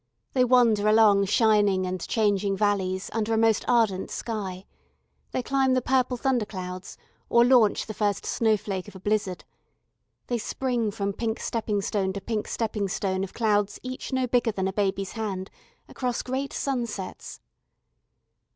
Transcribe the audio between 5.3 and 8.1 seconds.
climb the purple thunderclouds, or launch the